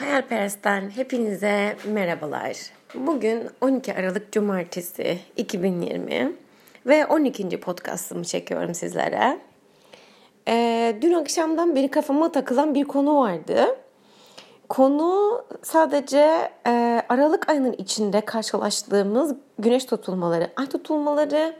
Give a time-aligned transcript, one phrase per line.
[0.00, 2.56] Hayalperest'ten hepinize merhabalar.
[2.94, 6.32] Bugün 12 Aralık Cumartesi 2020
[6.86, 7.60] ve 12.
[7.60, 9.38] podcastımı çekiyorum sizlere.
[10.48, 13.66] Ee, dün akşamdan beri kafama takılan bir konu vardı.
[14.68, 21.56] Konu sadece e, Aralık ayının içinde karşılaştığımız güneş tutulmaları, ay tutulmaları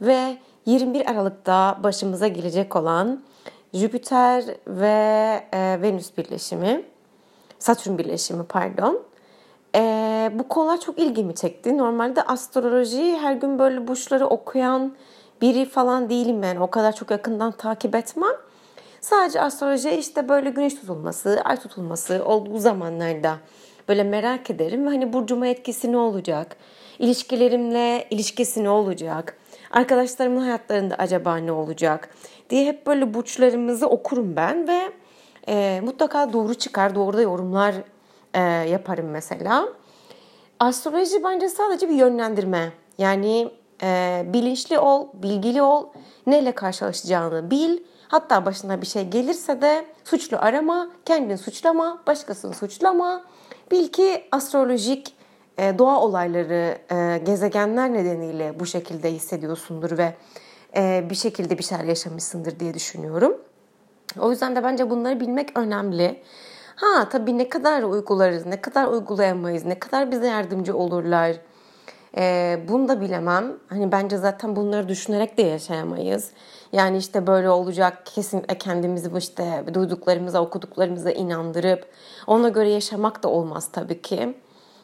[0.00, 3.22] ve 21 Aralık'ta başımıza gelecek olan
[3.74, 6.95] Jüpiter ve e, Venüs birleşimi.
[7.58, 9.02] Satürn birleşimi pardon.
[9.74, 11.78] Ee, bu konular çok ilgimi çekti.
[11.78, 14.92] Normalde astroloji her gün böyle burçları okuyan
[15.40, 16.56] biri falan değilim ben.
[16.56, 18.34] O kadar çok yakından takip etmem.
[19.00, 23.36] Sadece astroloji işte böyle güneş tutulması, ay tutulması olduğu zamanlarda
[23.88, 24.86] böyle merak ederim.
[24.86, 26.56] Hani burcuma etkisi ne olacak?
[26.98, 29.36] İlişkilerimle ilişkisi ne olacak?
[29.70, 32.08] Arkadaşlarımın hayatlarında acaba ne olacak?
[32.50, 34.80] diye hep böyle burçlarımızı okurum ben ve
[35.48, 37.74] e, mutlaka doğru çıkar, doğru da yorumlar
[38.34, 39.68] e, yaparım mesela.
[40.60, 42.72] Astroloji bence sadece bir yönlendirme.
[42.98, 43.50] Yani
[43.82, 45.86] e, bilinçli ol, bilgili ol,
[46.26, 47.78] neyle karşılaşacağını bil.
[48.08, 53.24] Hatta başına bir şey gelirse de suçlu arama, kendini suçlama, başkasını suçlama.
[53.70, 55.16] Bil ki astrolojik
[55.58, 60.14] e, doğa olayları, e, gezegenler nedeniyle bu şekilde hissediyorsundur ve
[60.76, 63.36] e, bir şekilde bir şeyler yaşamışsındır diye düşünüyorum.
[64.20, 66.22] O yüzden de bence bunları bilmek önemli.
[66.76, 71.36] Ha tabii ne kadar uygularız, ne kadar uygulayamayız, ne kadar bize yardımcı olurlar.
[72.16, 73.52] Ee, bunu da bilemem.
[73.68, 76.30] Hani bence zaten bunları düşünerek de yaşayamayız.
[76.72, 81.88] Yani işte böyle olacak kesinlikle kendimizi bu işte duyduklarımıza, okuduklarımıza inandırıp
[82.26, 84.36] ona göre yaşamak da olmaz tabii ki.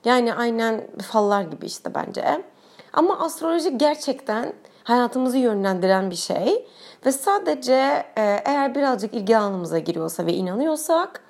[0.05, 2.44] Yani aynen fallar gibi işte bence.
[2.92, 4.53] Ama astroloji gerçekten
[4.84, 6.66] hayatımızı yönlendiren bir şey.
[7.06, 7.72] Ve sadece
[8.16, 11.20] e, eğer birazcık ilgi alanımıza giriyorsa ve inanıyorsak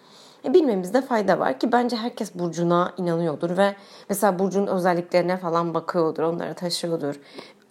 [0.44, 3.74] e, bilmemizde fayda var ki bence herkes burcuna inanıyordur ve
[4.08, 7.14] mesela burcun özelliklerine falan bakıyordur, onları taşıyordur,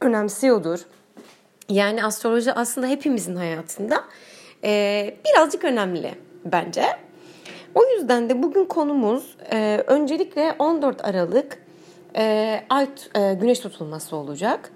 [0.01, 0.85] önemsiyordur.
[1.69, 4.03] Yani astroloji aslında hepimizin hayatında
[4.63, 6.15] e, birazcık önemli
[6.45, 6.85] bence.
[7.75, 9.37] O yüzden de bugün konumuz
[9.87, 11.57] öncelikle 14 Aralık
[12.69, 12.87] ay
[13.39, 14.71] güneş tutulması olacak.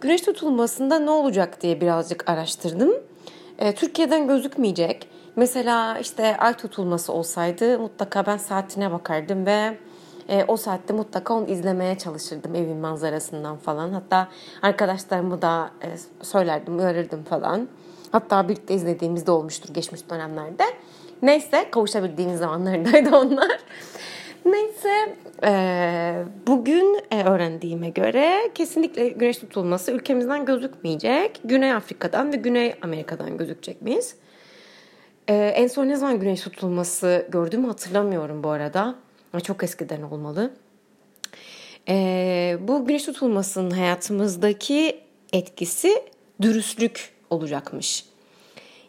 [0.00, 2.92] Güneş tutulmasında ne olacak diye birazcık araştırdım.
[3.58, 5.08] E, Türkiye'den gözükmeyecek.
[5.36, 9.78] Mesela işte ay tutulması olsaydı mutlaka ben saatine bakardım ve
[10.28, 13.92] e, o saatte mutlaka onu izlemeye çalışırdım evin manzarasından falan.
[13.92, 14.28] Hatta
[14.62, 15.88] arkadaşlarımı da e,
[16.24, 17.68] söylerdim, uyarırdım falan.
[18.12, 20.64] Hatta birlikte izlediğimizde olmuştur geçmiş dönemlerde.
[21.22, 23.58] Neyse kavuşabildiğimiz zamanlardaydı onlar.
[24.44, 31.40] Neyse e, bugün e, öğrendiğime göre kesinlikle güneş tutulması ülkemizden gözükmeyecek.
[31.44, 34.04] Güney Afrika'dan ve Güney Amerika'dan gözükecekmiş.
[35.28, 38.94] E, en son ne zaman güneş tutulması gördüğümü hatırlamıyorum bu arada.
[39.42, 40.50] Çok eskiden olmalı.
[41.88, 45.00] E, bu güneş tutulmasının hayatımızdaki
[45.32, 46.02] etkisi
[46.42, 48.04] dürüstlük olacakmış.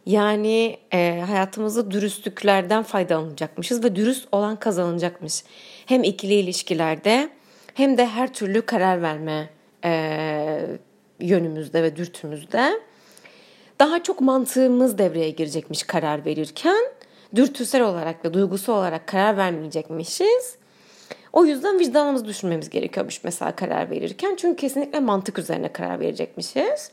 [0.06, 5.44] Yani e, hayatımızda dürüstlüklerden faydalanacakmışız ve dürüst olan kazanacakmış.
[5.86, 7.30] Hem ikili ilişkilerde
[7.74, 9.50] hem de her türlü karar verme
[9.86, 10.66] e,
[11.20, 12.80] yönümüzde ve dürtümüzde.
[13.80, 16.84] Daha çok mantığımız devreye girecekmiş karar verirken.
[17.36, 20.56] Dürtüsel olarak ve duygusal olarak karar vermeyecekmişiz.
[21.34, 24.36] O yüzden vicdanımızı düşünmemiz gerekiyormuş mesela karar verirken.
[24.36, 26.92] Çünkü kesinlikle mantık üzerine karar verecekmişiz.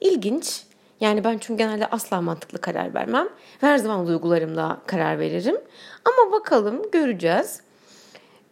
[0.00, 0.62] İlginç.
[1.02, 3.28] Yani ben çünkü genelde asla mantıklı karar vermem.
[3.60, 5.56] Her zaman duygularımla karar veririm.
[6.04, 7.60] Ama bakalım göreceğiz.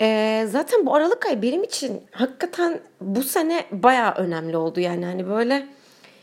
[0.01, 4.81] Ee, zaten bu Aralık ay benim için hakikaten bu sene baya önemli oldu.
[4.81, 5.67] Yani hani böyle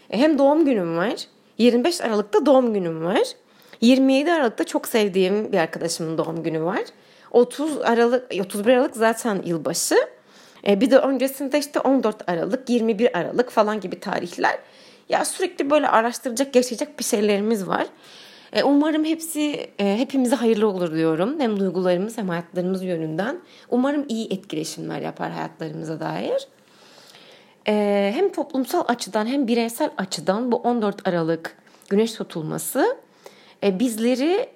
[0.10, 1.16] e, hem doğum günüm var.
[1.58, 3.28] 25 Aralık'ta doğum günüm var.
[3.82, 6.84] 27 Aralık'ta çok sevdiğim bir arkadaşımın doğum günü var.
[7.32, 9.96] 30 Aralık, 31 Aralık zaten yılbaşı.
[10.68, 14.58] Ee, bir de öncesinde işte 14 Aralık, 21 Aralık falan gibi tarihler.
[15.10, 17.88] Ya sürekli böyle araştıracak, yaşayacak bir şeylerimiz var.
[18.54, 21.40] E, umarım hepsi e, hepimize hayırlı olur diyorum.
[21.40, 23.40] Hem duygularımız hem hayatlarımız yönünden.
[23.70, 26.48] Umarım iyi etkileşimler yapar hayatlarımıza dair.
[27.68, 31.58] E, hem toplumsal açıdan hem bireysel açıdan bu 14 Aralık
[31.90, 32.98] güneş tutulması
[33.64, 34.50] bizleri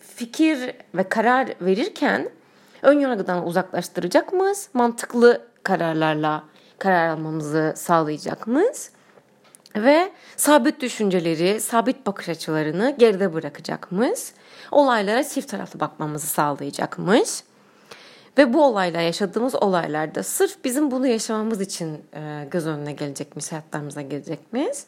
[0.00, 2.28] fikir ve karar verirken
[2.82, 4.68] ön yargıdan uzaklaştıracak mıyız?
[4.74, 6.44] Mantıklı kararlarla
[6.78, 8.90] karar almamızı sağlayacak mıyız?
[9.82, 14.20] Ve sabit düşünceleri, sabit bakış açılarını geride bırakacakmış.
[14.70, 17.28] Olaylara çift taraflı bakmamızı sağlayacakmış.
[18.38, 24.02] Ve bu olaylar, yaşadığımız olaylarda sırf bizim bunu yaşamamız için e, göz önüne gelecekmiş, hayatlarımıza
[24.02, 24.78] gelecekmiş.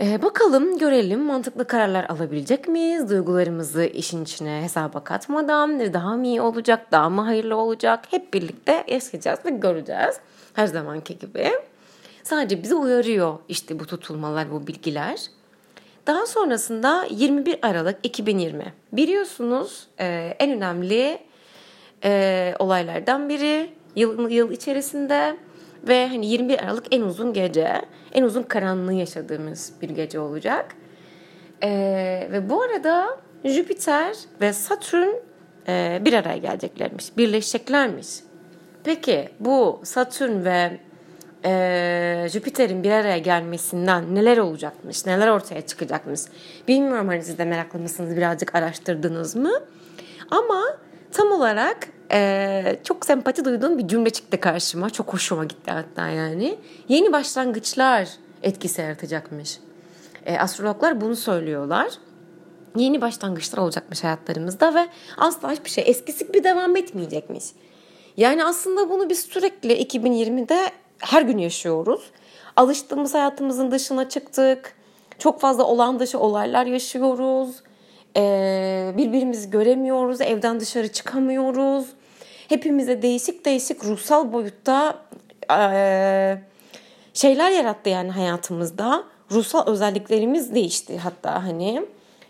[0.00, 3.10] Ee, bakalım görelim mantıklı kararlar alabilecek miyiz?
[3.10, 8.04] Duygularımızı işin içine hesaba katmadan daha mı iyi olacak, daha mı hayırlı olacak?
[8.10, 10.20] Hep birlikte yaşayacağız ve göreceğiz.
[10.54, 11.50] Her zamanki gibi.
[12.24, 15.20] Sadece bizi uyarıyor işte bu tutulmalar, bu bilgiler.
[16.06, 18.72] Daha sonrasında 21 Aralık 2020.
[18.92, 21.18] Biliyorsunuz e, en önemli
[22.04, 25.36] e, olaylardan biri yıl, yıl içerisinde
[25.88, 27.82] ve hani 21 Aralık en uzun gece,
[28.12, 30.76] en uzun karanlığı yaşadığımız bir gece olacak.
[31.62, 31.70] E,
[32.32, 35.08] ve bu arada Jüpiter ve Satürn
[35.68, 38.08] e, bir araya geleceklermiş, birleşeceklermiş.
[38.84, 40.80] Peki bu Satürn ve
[41.44, 46.20] e, Jüpiter'in bir araya gelmesinden neler olacakmış, neler ortaya çıkacakmış.
[46.68, 49.52] Bilmiyorum hani siz de meraklı mısınız, birazcık araştırdınız mı?
[50.30, 50.62] Ama
[51.12, 54.90] tam olarak e, çok sempati duyduğum bir cümle çıktı karşıma.
[54.90, 56.58] Çok hoşuma gitti hatta yani.
[56.88, 58.08] Yeni başlangıçlar
[58.42, 59.58] etkisi yaratacakmış.
[60.26, 61.88] E, astrologlar bunu söylüyorlar.
[62.76, 64.86] Yeni başlangıçlar olacakmış hayatlarımızda ve
[65.16, 67.44] asla hiçbir şey eskisi gibi devam etmeyecekmiş.
[68.16, 72.10] Yani aslında bunu biz sürekli 2020'de her gün yaşıyoruz.
[72.56, 74.76] Alıştığımız hayatımızın dışına çıktık.
[75.18, 77.62] Çok fazla olan dışı olaylar yaşıyoruz.
[78.16, 80.20] Ee, birbirimizi göremiyoruz.
[80.20, 81.86] Evden dışarı çıkamıyoruz.
[82.48, 84.98] Hepimize değişik değişik ruhsal boyutta
[85.52, 86.38] ee,
[87.14, 89.04] şeyler yarattı yani hayatımızda.
[89.30, 91.86] Ruhsal özelliklerimiz değişti hatta hani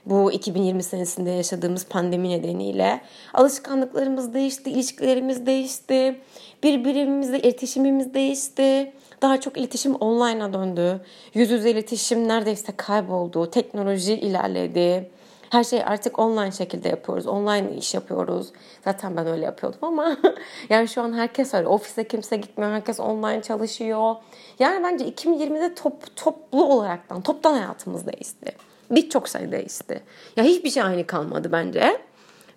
[0.07, 3.01] bu 2020 senesinde yaşadığımız pandemi nedeniyle
[3.35, 6.21] alışkanlıklarımız değişti, ilişkilerimiz değişti,
[6.63, 8.93] birbirimizle iletişimimiz değişti.
[9.23, 11.01] Daha çok iletişim online'a döndü.
[11.35, 13.51] Yüz yüze iletişim neredeyse kayboldu.
[13.51, 15.11] Teknoloji ilerledi.
[15.51, 17.27] Her şey artık online şekilde yapıyoruz.
[17.27, 18.53] Online iş yapıyoruz.
[18.85, 20.17] Zaten ben öyle yapıyordum ama
[20.71, 21.69] yani şu an herkes öyle.
[21.69, 22.73] Ofise kimse gitmiyor.
[22.73, 24.15] Herkes online çalışıyor.
[24.59, 28.53] Yani bence 2020'de top, toplu olaraktan, toptan hayatımız değişti.
[28.91, 30.03] Birçok şey değişti.
[30.37, 32.01] Ya hiçbir şey aynı kalmadı bence.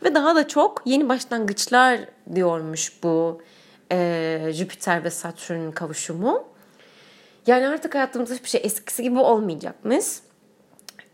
[0.04, 2.00] Ve daha da çok yeni başlangıçlar
[2.36, 3.42] diyormuş bu
[3.92, 6.44] e, Jüpiter ve Satürn kavuşumu.
[7.48, 10.06] Yani artık hayatımızda hiçbir şey eskisi gibi olmayacakmış.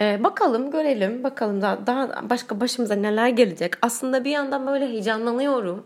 [0.02, 3.74] E, bakalım görelim bakalım daha, daha başka başımıza neler gelecek.
[3.82, 5.86] Aslında bir yandan böyle heyecanlanıyorum.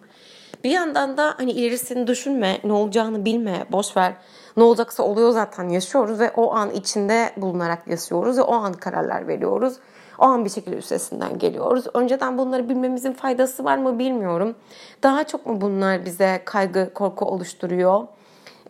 [0.63, 4.13] Bir yandan da hani ilerisini düşünme, ne olacağını bilme, boş ver.
[4.57, 9.27] Ne olacaksa oluyor zaten yaşıyoruz ve o an içinde bulunarak yaşıyoruz ve o an kararlar
[9.27, 9.77] veriyoruz.
[10.19, 11.85] O an bir şekilde üstesinden geliyoruz.
[11.93, 14.55] Önceden bunları bilmemizin faydası var mı bilmiyorum.
[15.03, 18.07] Daha çok mu bunlar bize kaygı, korku oluşturuyor?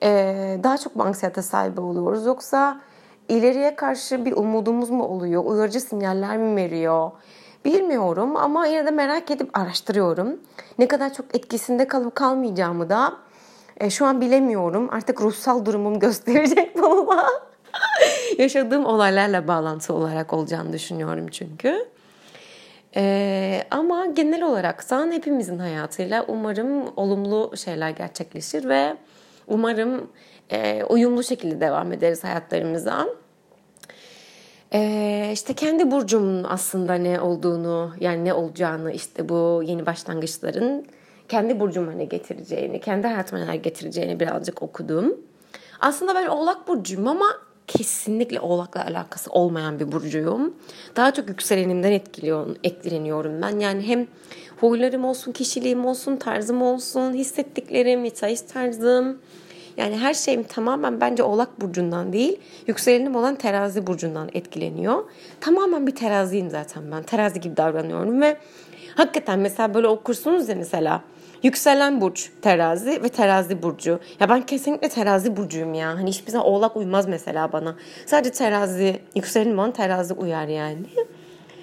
[0.03, 2.25] Ee, daha çok mu anksiyete sahibi oluyoruz?
[2.25, 2.81] Yoksa
[3.29, 5.45] ileriye karşı bir umudumuz mu oluyor?
[5.45, 7.11] Uyarıcı sinyaller mi veriyor?
[7.65, 10.39] Bilmiyorum ama yine de merak edip araştırıyorum.
[10.79, 13.13] Ne kadar çok etkisinde kalıp kalmayacağımı da
[13.77, 14.89] e, şu an bilemiyorum.
[14.91, 17.27] Artık ruhsal durumum gösterecek bana.
[18.37, 21.87] Yaşadığım olaylarla bağlantı olarak olacağını düşünüyorum çünkü.
[22.95, 28.97] Ee, ama genel olaraktan hepimizin hayatıyla umarım olumlu şeyler gerçekleşir ve
[29.47, 30.09] umarım
[30.51, 33.07] e, uyumlu şekilde devam ederiz hayatlarımıza.
[34.73, 40.85] Ee, işte kendi burcumun aslında ne olduğunu yani ne olacağını işte bu yeni başlangıçların
[41.29, 45.15] kendi burcuma ne getireceğini, kendi hayatıma neler getireceğini birazcık okudum.
[45.79, 47.25] Aslında ben Oğlak Burcu'yum ama
[47.67, 50.55] kesinlikle Oğlak'la alakası olmayan bir burcuyum.
[50.95, 53.59] Daha çok yükselenimden etkiliyor, etkileniyorum ben.
[53.59, 54.07] Yani hem
[54.59, 59.17] huylarım olsun, kişiliğim olsun, tarzım olsun, hissettiklerim, hitayış tarzım.
[59.77, 65.03] Yani her şeyim tamamen bence Oğlak Burcu'ndan değil, yükselenim olan Terazi Burcu'ndan etkileniyor.
[65.41, 67.03] Tamamen bir teraziyim zaten ben.
[67.03, 68.37] Terazi gibi davranıyorum ve
[68.95, 71.03] hakikaten mesela böyle okursunuz ya mesela
[71.43, 73.99] Yükselen burç terazi ve terazi burcu.
[74.19, 75.87] Ya ben kesinlikle terazi burcuyum ya.
[75.87, 77.75] Hani hiçbir zaman oğlak uymaz mesela bana.
[78.05, 80.85] Sadece terazi, yükselenim bana terazi uyar yani.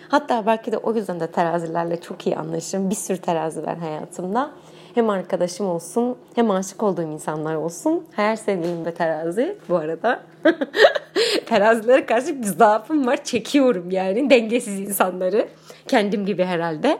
[0.09, 2.91] Hatta belki de o yüzden de terazilerle çok iyi anlaşırım.
[2.91, 4.51] Bir sürü terazi var hayatımda.
[4.95, 8.07] Hem arkadaşım olsun hem aşık olduğum insanlar olsun.
[8.11, 10.23] Her sevgilim de terazi bu arada.
[11.47, 13.25] Terazilere karşı bir zaafım var.
[13.25, 15.49] Çekiyorum yani dengesiz insanları.
[15.89, 16.99] Kendim gibi herhalde.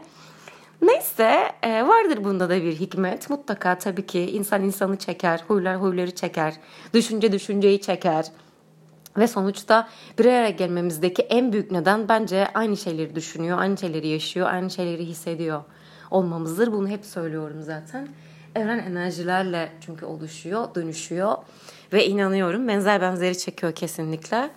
[0.83, 3.31] Neyse e, vardır bunda da bir hikmet.
[3.31, 6.55] Mutlaka tabii ki insan insanı çeker, huylar huyları çeker,
[6.95, 8.27] düşünce düşünceyi çeker.
[9.19, 9.89] Ve sonuçta
[10.19, 15.05] bir araya gelmemizdeki en büyük neden bence aynı şeyleri düşünüyor, aynı şeyleri yaşıyor, aynı şeyleri
[15.07, 15.63] hissediyor
[16.11, 16.73] olmamızdır.
[16.73, 18.09] Bunu hep söylüyorum zaten.
[18.55, 21.37] Evren enerjilerle çünkü oluşuyor, dönüşüyor
[21.93, 24.51] ve inanıyorum benzer benzeri çekiyor kesinlikle.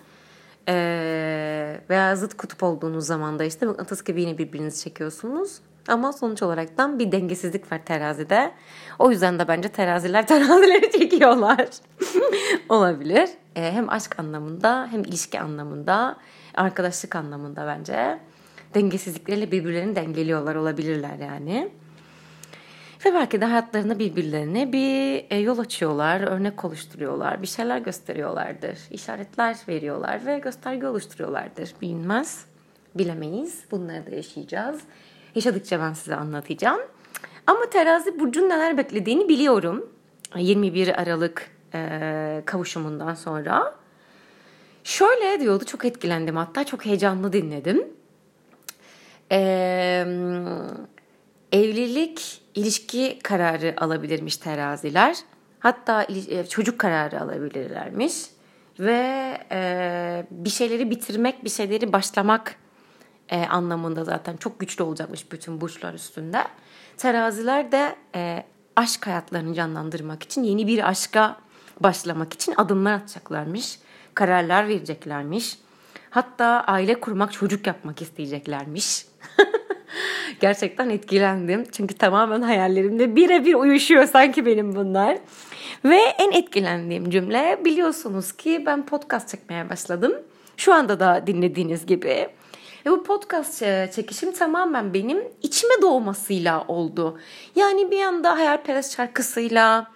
[0.69, 5.59] Ee, veya zıt kutup olduğunuz zaman da işte mıknatıs gibi yine birbirinizi çekiyorsunuz.
[5.87, 8.51] Ama sonuç olaraktan bir dengesizlik var terazide.
[8.99, 11.67] O yüzden de bence teraziler terazileri çekiyorlar.
[12.69, 13.29] olabilir.
[13.55, 16.17] E, hem aşk anlamında hem ilişki anlamında,
[16.55, 18.19] arkadaşlık anlamında bence
[18.73, 21.69] dengesizlikleriyle birbirlerini dengeliyorlar olabilirler yani.
[23.05, 29.57] Ve belki de hayatlarında birbirlerine bir e, yol açıyorlar, örnek oluşturuyorlar, bir şeyler gösteriyorlardır, işaretler
[29.67, 31.73] veriyorlar ve gösterge oluşturuyorlardır.
[31.81, 32.45] Bilmez,
[32.95, 33.63] bilemeyiz.
[33.71, 34.81] Bunları da yaşayacağız.
[35.37, 36.81] Yaşadıkça ben size anlatacağım.
[37.47, 39.89] Ama terazi burcun neler beklediğini biliyorum.
[40.35, 43.75] 21 Aralık e, kavuşumundan sonra.
[44.83, 47.87] Şöyle diyordu, çok etkilendim hatta çok heyecanlı dinledim.
[49.31, 50.07] Eee
[51.51, 55.17] evlilik, ilişki kararı alabilirmiş teraziler.
[55.59, 56.07] Hatta
[56.49, 58.13] çocuk kararı alabilirlermiş.
[58.79, 62.55] Ve e, bir şeyleri bitirmek, bir şeyleri başlamak
[63.29, 66.43] e, anlamında zaten çok güçlü olacakmış bütün burçlar üstünde.
[66.97, 68.43] Teraziler de e,
[68.75, 71.37] aşk hayatlarını canlandırmak için, yeni bir aşka
[71.79, 73.79] başlamak için adımlar atacaklarmış.
[74.13, 75.57] Kararlar vereceklermiş.
[76.09, 79.05] Hatta aile kurmak, çocuk yapmak isteyeceklermiş.
[80.39, 81.63] Gerçekten etkilendim.
[81.71, 85.17] Çünkü tamamen hayallerimde birebir uyuşuyor sanki benim bunlar.
[85.85, 90.13] Ve en etkilendiğim cümle biliyorsunuz ki ben podcast çekmeye başladım.
[90.57, 92.29] Şu anda da dinlediğiniz gibi.
[92.85, 93.59] Ve bu podcast
[93.95, 97.19] çekişim tamamen benim içime doğmasıyla oldu.
[97.55, 99.87] Yani bir anda Hayalperest şarkısıyla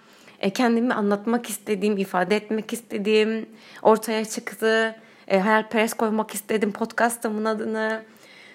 [0.42, 3.46] e, kendimi anlatmak istediğim, ifade etmek istediğim
[3.82, 4.96] ortaya çıktı.
[5.28, 8.02] E, hayalperest koymak istedim podcastımın adını.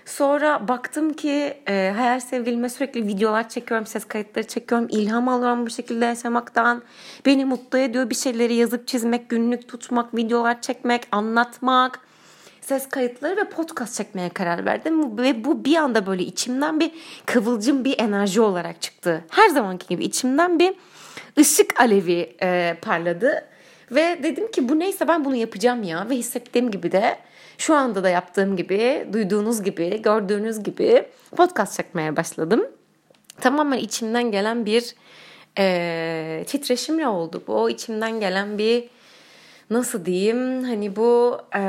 [0.06, 4.88] Sonra baktım ki e, hayal sevgilime sürekli videolar çekiyorum, ses kayıtları çekiyorum.
[4.92, 6.84] ilham alıyorum bu şekilde yaşamaktan.
[7.26, 12.07] Beni mutlu ediyor bir şeyleri yazıp çizmek, günlük tutmak, videolar çekmek, anlatmak.
[12.68, 15.18] Ses kayıtları ve podcast çekmeye karar verdim.
[15.18, 16.92] Ve bu bir anda böyle içimden bir
[17.26, 19.24] kıvılcım bir enerji olarak çıktı.
[19.30, 20.74] Her zamanki gibi içimden bir
[21.40, 23.46] ışık alevi e, parladı.
[23.92, 26.10] Ve dedim ki bu neyse ben bunu yapacağım ya.
[26.10, 27.18] Ve hissettiğim gibi de
[27.58, 31.06] şu anda da yaptığım gibi, duyduğunuz gibi, gördüğünüz gibi
[31.36, 32.66] podcast çekmeye başladım.
[33.42, 34.96] Tamamen içimden gelen bir
[35.58, 37.54] e, titreşimle oldu bu.
[37.54, 38.90] O içimden gelen bir
[39.70, 41.60] nasıl diyeyim hani bu e,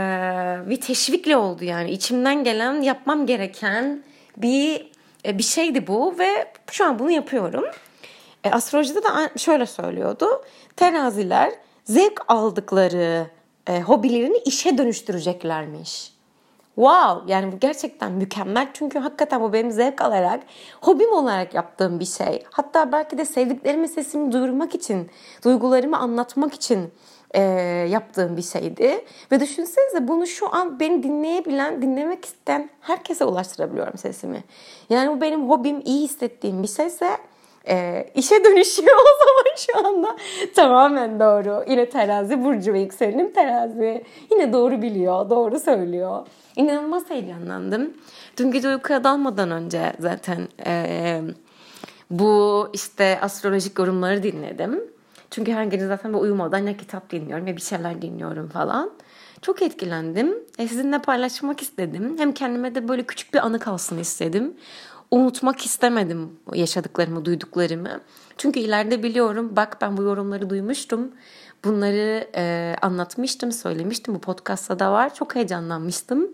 [0.70, 4.02] bir teşvikle oldu yani içimden gelen yapmam gereken
[4.36, 4.90] bir
[5.24, 7.64] e, bir şeydi bu ve şu an bunu yapıyorum.
[8.44, 10.26] E, astrolojide de şöyle söylüyordu.
[10.76, 11.52] Teraziler
[11.84, 13.26] zevk aldıkları
[13.66, 16.12] e, hobilerini işe dönüştüreceklermiş.
[16.74, 20.42] Wow yani bu gerçekten mükemmel çünkü hakikaten bu benim zevk alarak
[20.80, 22.44] hobim olarak yaptığım bir şey.
[22.50, 25.10] Hatta belki de sevdiklerimin sesimi duyurmak için,
[25.44, 26.92] duygularımı anlatmak için
[27.34, 27.40] e,
[27.90, 29.04] yaptığım bir şeydi.
[29.32, 34.44] Ve düşünsenize bunu şu an beni dinleyebilen, dinlemek isteyen herkese ulaştırabiliyorum sesimi.
[34.90, 37.16] Yani bu benim hobim, iyi hissettiğim bir şeyse
[37.68, 40.16] e, işe dönüşüyor o zaman şu anda.
[40.56, 41.64] Tamamen doğru.
[41.68, 44.04] Yine terazi burcu ve yükselenim terazi.
[44.30, 46.26] Yine doğru biliyor, doğru söylüyor.
[46.56, 47.92] İnanılmaz heyecanlandım.
[48.36, 51.20] Dün gece uykuya dalmadan önce zaten e,
[52.10, 54.97] bu işte astrolojik yorumları dinledim.
[55.30, 58.90] Çünkü her gece zaten ben uyumadan ya kitap dinliyorum ya bir şeyler dinliyorum falan.
[59.42, 60.34] Çok etkilendim.
[60.58, 62.18] E, sizinle paylaşmak istedim.
[62.18, 64.54] Hem kendime de böyle küçük bir anı kalsın istedim
[65.10, 68.00] unutmak istemedim yaşadıklarımı, duyduklarımı.
[68.36, 71.12] Çünkü ileride biliyorum bak ben bu yorumları duymuştum.
[71.64, 74.14] Bunları e, anlatmıştım, söylemiştim.
[74.14, 75.14] Bu podcastta da var.
[75.14, 76.28] Çok heyecanlanmıştım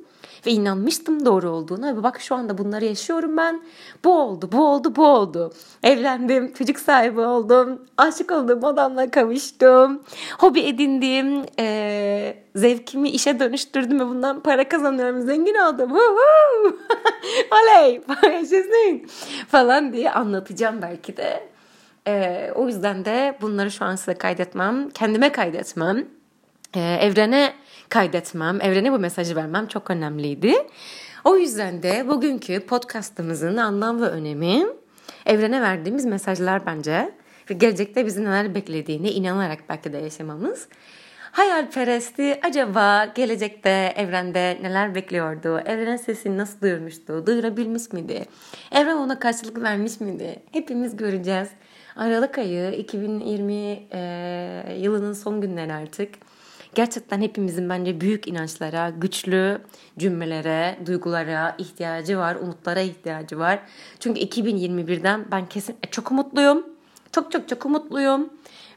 [0.47, 1.97] ve inanmıştım doğru olduğuna.
[1.97, 3.63] Ve bak şu anda bunları yaşıyorum ben.
[4.05, 5.53] Bu oldu, bu oldu, bu oldu.
[5.83, 7.83] Evlendim, çocuk sahibi oldum.
[7.97, 10.03] Aşık olduğum adamla kavuştum.
[10.39, 11.45] Hobi edindim.
[11.59, 15.23] E, zevkimi işe dönüştürdüm ve bundan para kazanıyorum.
[15.23, 15.93] Zengin oldum.
[17.53, 18.01] Oley!
[18.23, 19.03] Yaşasın!
[19.49, 21.49] Falan diye anlatacağım belki de.
[22.07, 24.91] E, o yüzden de bunları şu an size kaydetmem.
[24.91, 26.07] Kendime kaydetmem.
[26.77, 27.53] E, evrene
[27.89, 30.55] kaydetmem, evrene bu mesajı vermem çok önemliydi.
[31.25, 34.67] O yüzden de bugünkü podcastımızın anlam ve önemi
[35.27, 37.11] evrene verdiğimiz mesajlar bence
[37.51, 40.69] ve gelecekte bizi neler beklediğini inanarak belki de yaşamamız.
[41.33, 45.59] Hayalperesti acaba gelecekte evrende neler bekliyordu?
[45.59, 47.27] Evren sesini nasıl duyurmuştu?
[47.27, 48.25] Duyurabilmiş miydi?
[48.73, 50.43] Evren ona karşılık vermiş miydi?
[50.53, 51.49] Hepimiz göreceğiz.
[51.97, 53.53] Aralık ayı 2020
[53.93, 56.15] e, yılının son günleri artık
[56.75, 59.61] gerçekten hepimizin bence büyük inançlara, güçlü
[59.99, 63.59] cümlelere, duygulara ihtiyacı var, umutlara ihtiyacı var.
[64.01, 66.67] Çünkü 2021'den ben kesin e, çok umutluyum.
[67.13, 68.31] Çok çok çok umutluyum.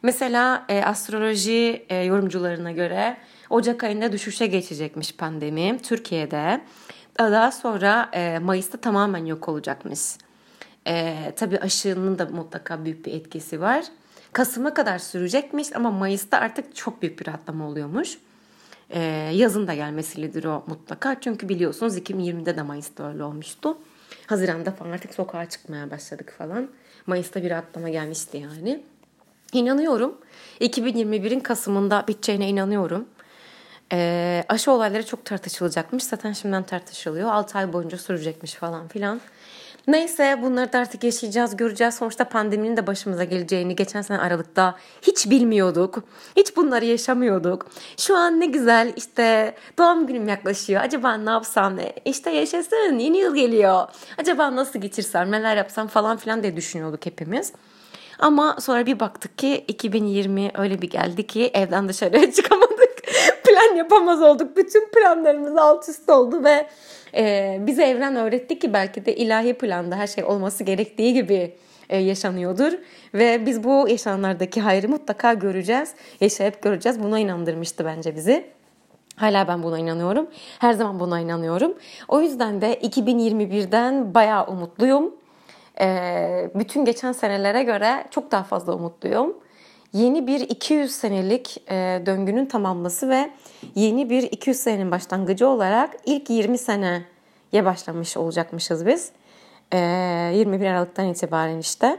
[0.04, 3.18] Mesela e, astroloji e, yorumcularına göre
[3.50, 6.62] Ocak ayında düşüşe geçecekmiş pandemi Türkiye'de.
[7.20, 10.00] Daha sonra e, Mayıs'ta tamamen yok olacakmış.
[10.88, 13.84] E, tabii aşının da mutlaka büyük bir etkisi var.
[14.38, 18.18] Kasım'a kadar sürecekmiş ama Mayıs'ta artık çok büyük bir rahatlama oluyormuş.
[18.90, 19.00] Ee,
[19.34, 21.20] yazın da gelmesilidir o mutlaka.
[21.22, 23.78] Çünkü biliyorsunuz 2020'de de Mayıs'ta öyle olmuştu.
[24.28, 26.70] Haziranda falan artık sokağa çıkmaya başladık falan.
[27.08, 28.84] Mayıs'ta bir rahatlama gelmişti yani.
[29.54, 30.18] İnanıyorum.
[30.62, 33.06] 2021'in Kasım'ında biteceğine inanıyorum.
[33.92, 36.04] E, aşı olayları çok tartışılacakmış.
[36.04, 37.30] Zaten şimdiden tartışılıyor.
[37.30, 39.22] 6 ay boyunca sürecekmiş falan filan.
[39.88, 41.96] Neyse bunları da artık yaşayacağız, göreceğiz.
[41.96, 46.04] Sonuçta pandeminin de başımıza geleceğini geçen sene Aralık'ta hiç bilmiyorduk.
[46.38, 47.68] Hiç bunları yaşamıyorduk.
[47.98, 50.82] Şu an ne güzel işte doğum günüm yaklaşıyor.
[50.82, 51.78] Acaba ne yapsam?
[52.06, 53.88] İşte yaşasın yeni yıl geliyor.
[54.18, 57.54] Acaba nasıl geçirsem, neler yapsam falan filan diye düşünüyorduk hepimiz.
[58.20, 62.77] Ama sonra bir baktık ki 2020 öyle bir geldi ki evden dışarıya çıkamadık.
[63.58, 64.58] Plan yapamaz olduk.
[64.58, 66.68] Bütün planlarımız alt üst oldu ve
[67.16, 71.56] e, bize evren öğretti ki belki de ilahi planda her şey olması gerektiği gibi
[71.90, 72.74] e, yaşanıyordur.
[73.14, 75.94] Ve biz bu yaşananlardaki hayrı mutlaka göreceğiz.
[76.22, 77.04] Yaşayıp göreceğiz.
[77.04, 78.46] Buna inandırmıştı bence bizi.
[79.16, 80.28] Hala ben buna inanıyorum.
[80.60, 81.74] Her zaman buna inanıyorum.
[82.08, 85.16] O yüzden de 2021'den bayağı umutluyum.
[85.82, 89.38] Ee, bütün geçen senelere göre çok daha fazla umutluyum.
[89.94, 93.30] Yeni bir 200 senelik e, döngünün tamamlaması ve
[93.76, 99.12] yeni bir 200 senenin başlangıcı olarak ilk 20 seneye başlamış olacakmışız biz.
[99.74, 101.98] 21 ee, Aralık'tan itibaren işte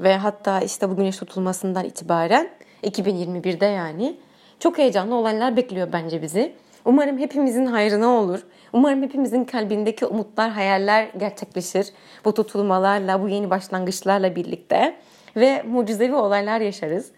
[0.00, 2.48] ve hatta işte bu güneş tutulmasından itibaren
[2.82, 4.16] 2021'de yani
[4.60, 6.54] çok heyecanlı olaylar bekliyor bence bizi.
[6.84, 8.40] Umarım hepimizin hayrına olur.
[8.72, 11.86] Umarım hepimizin kalbindeki umutlar, hayaller gerçekleşir.
[12.24, 14.96] Bu tutulmalarla, bu yeni başlangıçlarla birlikte
[15.36, 17.10] ve mucizevi olaylar yaşarız.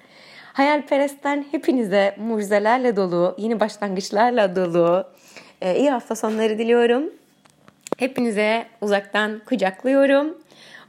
[0.52, 5.04] Hayalperestten hepinize mucizelerle dolu, yeni başlangıçlarla dolu
[5.60, 7.04] e, iyi hafta sonları diliyorum.
[7.98, 10.38] Hepinize uzaktan kucaklıyorum.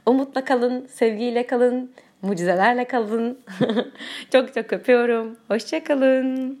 [0.06, 1.90] Umutla kalın, sevgiyle kalın,
[2.22, 3.38] mucizelerle kalın.
[4.32, 5.36] çok çok öpüyorum.
[5.48, 6.60] Hoşçakalın.